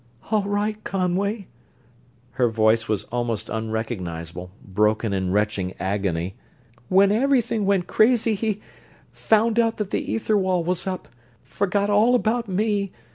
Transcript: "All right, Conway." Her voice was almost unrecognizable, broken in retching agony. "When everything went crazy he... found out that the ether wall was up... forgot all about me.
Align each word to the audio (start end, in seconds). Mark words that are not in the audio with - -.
"All 0.31 0.41
right, 0.45 0.83
Conway." 0.83 1.45
Her 2.31 2.49
voice 2.49 2.87
was 2.87 3.03
almost 3.11 3.51
unrecognizable, 3.51 4.49
broken 4.65 5.13
in 5.13 5.31
retching 5.31 5.75
agony. 5.79 6.37
"When 6.89 7.11
everything 7.11 7.67
went 7.67 7.85
crazy 7.85 8.33
he... 8.33 8.61
found 9.11 9.59
out 9.59 9.77
that 9.77 9.91
the 9.91 10.11
ether 10.11 10.35
wall 10.39 10.63
was 10.63 10.87
up... 10.87 11.07
forgot 11.43 11.91
all 11.91 12.15
about 12.15 12.47
me. 12.47 12.91